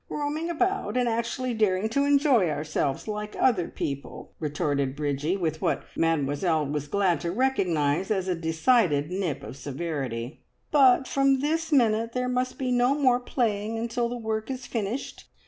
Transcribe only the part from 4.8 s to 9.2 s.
Bridgie, with what Mademoiselle was glad to recognise as a decided